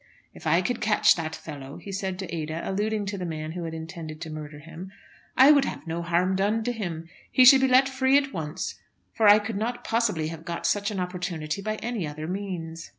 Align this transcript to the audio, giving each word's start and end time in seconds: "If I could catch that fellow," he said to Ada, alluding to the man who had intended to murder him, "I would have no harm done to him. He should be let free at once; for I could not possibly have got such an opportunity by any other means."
"If 0.33 0.47
I 0.47 0.63
could 0.63 0.81
catch 0.81 1.13
that 1.15 1.35
fellow," 1.35 1.77
he 1.77 1.91
said 1.91 2.17
to 2.17 2.35
Ada, 2.35 2.67
alluding 2.67 3.05
to 3.05 3.19
the 3.19 3.23
man 3.27 3.51
who 3.51 3.65
had 3.65 3.73
intended 3.75 4.19
to 4.21 4.31
murder 4.31 4.57
him, 4.57 4.91
"I 5.37 5.51
would 5.51 5.65
have 5.65 5.85
no 5.85 6.01
harm 6.01 6.35
done 6.35 6.63
to 6.63 6.71
him. 6.71 7.07
He 7.31 7.45
should 7.45 7.61
be 7.61 7.67
let 7.67 7.87
free 7.87 8.17
at 8.17 8.33
once; 8.33 8.79
for 9.13 9.27
I 9.27 9.37
could 9.37 9.57
not 9.57 9.83
possibly 9.83 10.29
have 10.29 10.43
got 10.43 10.65
such 10.65 10.89
an 10.89 10.99
opportunity 10.99 11.61
by 11.61 11.75
any 11.83 12.07
other 12.07 12.27
means." 12.27 12.89